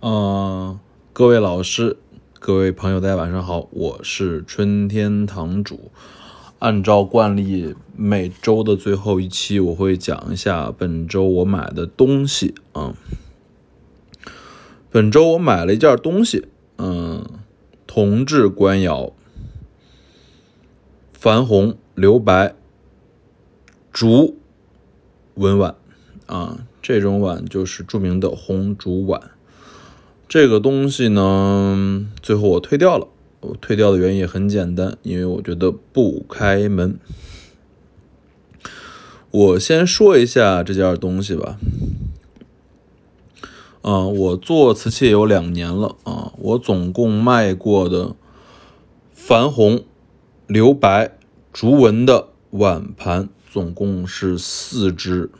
[0.00, 0.78] 嗯，
[1.12, 1.96] 各位老师，
[2.38, 5.90] 各位朋友，大家晚上好，我是春天堂主。
[6.60, 12.94] 按照惯例，每周的最后一期我会讲一下本周我买的东西啊。
[14.88, 17.26] 本周我买了一件东西，嗯，
[17.88, 19.12] 铜制官窑，
[21.20, 22.54] 矾红留白，
[23.92, 24.38] 竹
[25.34, 25.74] 纹碗
[26.26, 29.32] 啊，这种碗就是著名的红竹碗。
[30.28, 33.08] 这个东西呢，最后我退掉了。
[33.40, 36.98] 我退掉的原因也很简单，因为我觉得不开门。
[39.30, 41.56] 我先说一下这件东西吧。
[43.80, 48.14] 啊，我做瓷器有两年了啊，我总共卖过的
[49.16, 49.82] 矾红、
[50.46, 51.16] 留白、
[51.54, 55.30] 竹纹的碗盘总共是四只，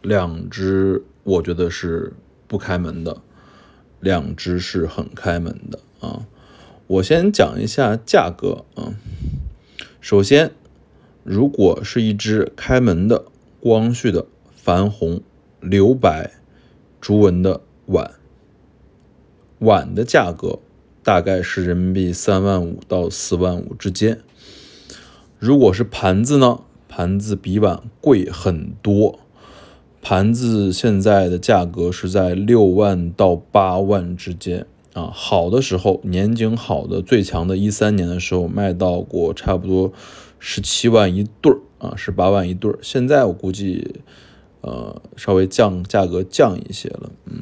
[0.00, 2.14] 两只我觉得是
[2.46, 3.20] 不开门的。
[4.00, 6.26] 两只是很开门的啊，
[6.86, 8.94] 我先讲一下价格啊。
[10.00, 10.52] 首先，
[11.24, 13.24] 如果是一只开门的
[13.60, 14.26] 光绪的
[14.64, 15.20] 矾红
[15.60, 16.32] 留白
[17.00, 18.12] 竹纹的碗，
[19.58, 20.60] 碗的价格
[21.02, 24.20] 大概是人民币三万五到四万五之间。
[25.38, 29.18] 如果是盘子呢，盘子比碗贵很多。
[30.08, 39.92] 盘子现在的价格是在六万到八万之间啊，好的时候，年景好的最强的一三年的时候卖到过差不多
[40.38, 42.78] 十七万一对儿啊，十八万一对儿。
[42.82, 43.96] 现在我估计，
[44.60, 47.10] 呃，稍微降价格降一些了。
[47.24, 47.40] 嗯，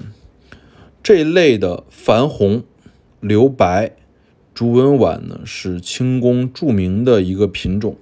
[1.02, 2.62] 这类的矾红、
[3.20, 3.92] 留白、
[4.54, 7.98] 竹纹碗呢，是清宫著名的一个品种。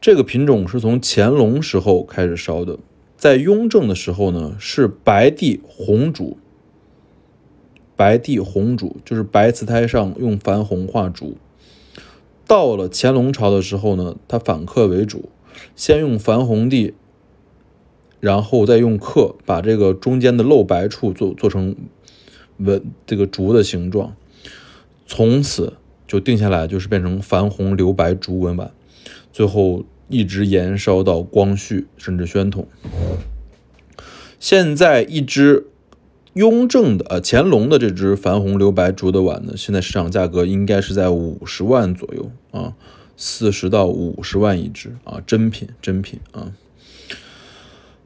[0.00, 2.78] 这个品种是从乾隆时候开始烧的。
[3.16, 6.36] 在雍正的时候呢，是白地红竹，
[7.96, 11.38] 白地红竹就是白瓷胎上用矾红画竹。
[12.46, 15.30] 到了乾隆朝的时候呢，它反刻为主，
[15.74, 16.92] 先用矾红地，
[18.20, 21.74] 然后再用刻把这个中间的露白处做做成
[22.58, 24.14] 纹这个竹的形状，
[25.06, 25.72] 从此
[26.06, 28.70] 就定下来，就是变成矾红留白竹纹碗，
[29.32, 29.86] 最后。
[30.08, 32.68] 一直延烧到光绪，甚至宣统。
[34.38, 35.66] 现在一只
[36.34, 42.74] 雍正的呃乾隆的这只矾红留白竹的碗呢，现在市场价格应该是在五十万左右啊，
[43.16, 46.52] 四十到五十万一只啊，真品真品啊。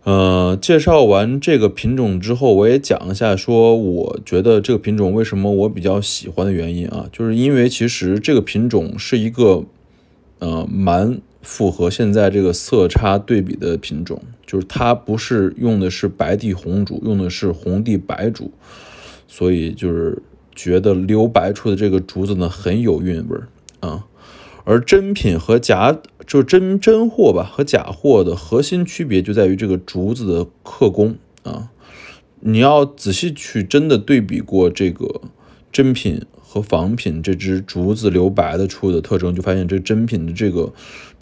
[0.05, 9.65] 呃，介绍完这个品种之后，我也讲一下，说我觉得这个品种为什么我比较喜欢的原因啊，就是因为其实这个品种是一个
[10.39, 11.21] 呃蛮。
[11.43, 18.53] 符合现在这个色差对比的品种，就是它不是用的是白地红竹，用的是红地白竹，
[19.27, 20.23] 所以就是
[20.55, 23.49] 觉得留白处的这个竹子呢很有韵味儿
[23.81, 24.07] 啊。
[24.65, 31.71] 而真品和假，就是真真货吧和假货的核心区别就在于这个竹子的刻工啊。
[32.41, 35.23] 你要仔细去真的对比过这个
[35.73, 36.23] 真品
[36.53, 40.73] 和仿品这只竹子留白的出的特征，就发现这真品的这个。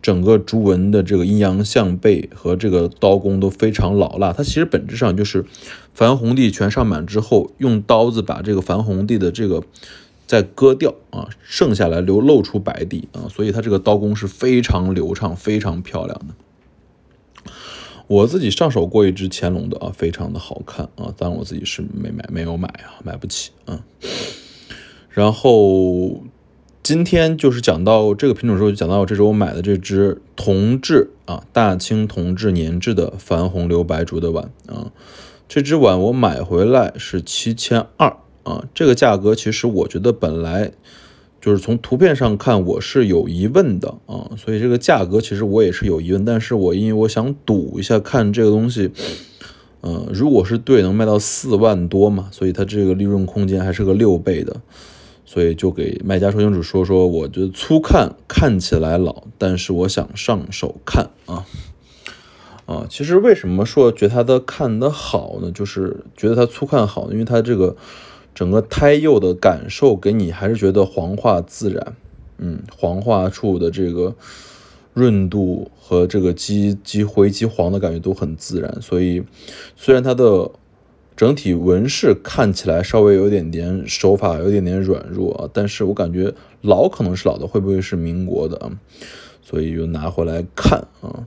[0.01, 5.45] 整个竹纹的这个阴阳相背和这个刀工都非常老辣，它其实本质上就是
[5.93, 9.65] 矾红地全上满之后，用刀子把这个矾红地的这个
[10.25, 17.53] 再割掉啊，剩下来留露出白底啊，所以它这个刀工是非常流畅、非常漂亮的。
[18.07, 23.83] 我自己上手过一只乾隆的啊，非常的好看啊，当然我自己是没买，没有买啊，买不起啊，
[25.19, 26.23] 然后。
[26.81, 34.91] 今天就是讲到这个品种时候，就讲到这是我买的这只铜制啊，大清铜制年制的矾红留白竹的碗啊。
[35.49, 40.73] 这只碗我买回来是七千二啊，这个价格其实我觉得本来
[41.43, 48.91] 就是从图片上看我是有疑问的啊，所以这个价格其实我也是有疑问，但是我因为我想赌一下，看这个东西，
[49.83, 54.57] 嗯，如果是对，能卖到四万多嘛，所以它这个利润空间还是个六倍的。
[55.31, 61.45] 所以就给卖家说清楚，说说，我觉得粗看看起来老，但是我想上手看啊
[62.65, 65.53] 啊，其实为什么说觉得它的看的好呢？
[65.53, 67.77] 就是觉得它粗看好，因为它这个
[68.35, 71.95] 整个胎釉的感受给你还是觉得黄化自然，
[72.39, 74.17] 嗯，黄化处的这个
[74.95, 79.23] 润度和这个积积灰积黄的感觉都很自然，所以
[79.77, 80.51] 虽然它的。
[81.19, 88.71] 整体纹饰看起来稍微有点点手法有点点软弱啊，但是我感觉老可能是老的，会不会是民国的啊？
[89.43, 91.27] 所以就拿回来看啊，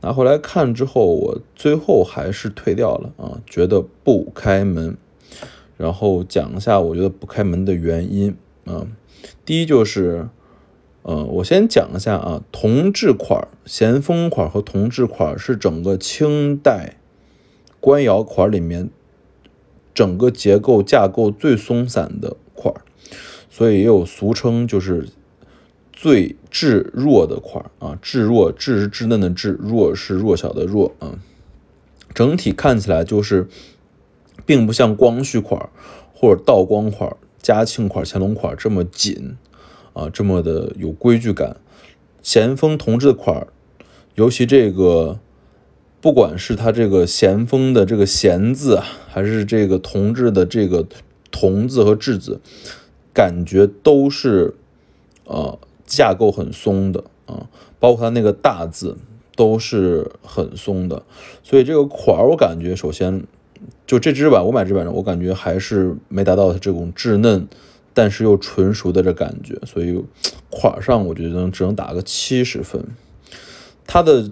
[0.00, 4.96] 拿回来看之后，我最后还是退掉了啊，觉得不开门。
[5.76, 8.34] 然后讲一下我觉得不开门的原因
[8.64, 8.86] 啊。
[9.44, 10.26] 第一就是，
[11.02, 16.96] 呃，我先讲一下啊，铜制款、咸丰款和铜制款是整个清代
[17.78, 18.88] 官窑款里面
[19.98, 22.72] 整个结构架构最松散的款，
[23.50, 25.08] 所以也有俗称，就是
[25.92, 27.98] 最质弱的款啊。
[28.00, 31.18] 质弱，质是稚嫩的质，弱是弱小的弱啊。
[32.14, 33.48] 整体看起来就是，
[34.46, 35.68] 并不像光绪款
[36.14, 37.16] 或者道光款。
[37.42, 39.36] 嘉庆款、乾隆款这么紧
[39.94, 41.56] 啊，这么的有规矩感。
[42.22, 43.48] 咸丰同治的款，
[44.14, 45.18] 尤其这个，
[46.00, 50.86] 不管是它这个咸丰的这个咸字啊，还是这个同治的这个
[51.30, 52.40] 同字和质字，
[53.12, 54.54] 感觉都是
[55.24, 57.48] 呃架构很松的啊，
[57.78, 58.96] 包括它那个大字
[59.36, 61.02] 都是很松的。
[61.42, 63.24] 所以这个款儿我感觉首先。
[63.88, 67.48] 就这只碗，我买这碗，我感觉还是没达到它这种稚嫩，
[67.92, 70.00] 但是又纯熟的这感觉，所以
[70.48, 72.84] 款上我觉得只能打个七十分。
[73.84, 74.30] 它的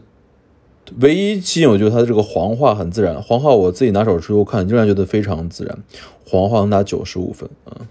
[1.00, 5.78] 唯一吸引我就是它的这个黄画很自然，黄画我自己拿手之后看，仍然觉得非常自然，
[6.24, 7.86] 黄画能打九十五分啊。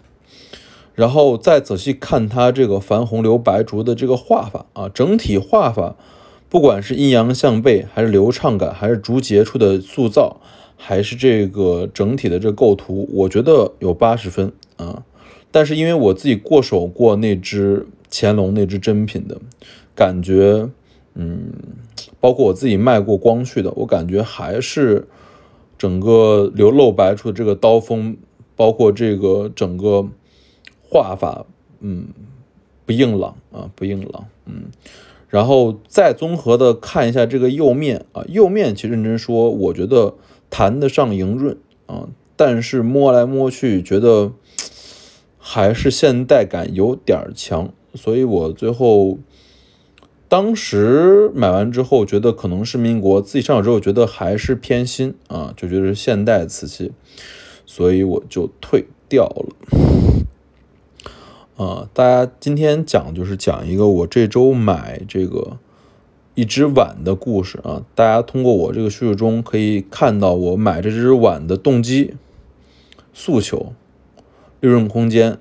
[0.93, 5.95] 然后再仔细看它这个矾红留白竹的这个画法啊，整体画法，
[6.49, 10.41] 不管是阴阳相背，还是流畅感，还是竹节处的塑造。
[10.77, 15.03] 还是这个整体的这构图，我觉得有八十分啊。
[15.49, 19.39] 但是因为我自己过手过那只乾隆那只真品的，
[19.95, 20.67] 感觉，
[21.15, 21.51] 嗯，
[22.19, 25.07] 包括我自己卖过光绪的，我感觉还是
[25.77, 28.15] 整个留露白处的这个刀锋，
[28.55, 30.07] 包括这个整个
[30.87, 31.45] 画法，
[31.79, 32.09] 嗯，
[32.85, 34.65] 不硬朗啊，不硬朗，嗯。
[35.27, 40.13] 然后再综合的看一下这个釉面啊，釉面其实认真说，我觉得。
[40.47, 41.57] 谈得上莹润
[41.87, 42.07] 啊，
[42.37, 44.31] 但是摸来摸去觉得
[45.37, 49.17] 还是现代感有点强，所以我最后
[50.27, 56.91] 当时买完之后觉得可能是民国，自己上手之后觉得还是偏新啊，就觉得是现代瓷器，
[57.65, 59.55] 所以我就退掉了。
[61.57, 65.57] 啊，大家今天讲就是讲一个我这周买这个。
[66.37, 72.15] 一只碗的故事啊，大家通过我这个叙述中可以看到我买这只碗的动机、
[73.13, 73.71] 诉求、
[74.59, 75.37] 利润空间，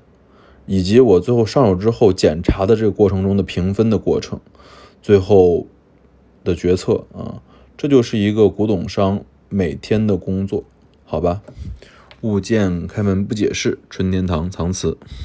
[0.66, 4.40] 以及我最后上手之后检查的这个过程中的评分的过程，
[5.02, 5.66] 最后
[6.43, 7.43] 的决策啊，
[7.76, 10.64] 这就是一个古董商每天的工作，
[11.05, 11.43] 好吧？
[12.22, 14.96] 物件开门不解释，纯天堂藏词。